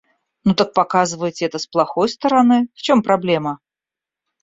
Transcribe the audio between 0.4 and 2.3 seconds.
Ну так показывайте это с плохой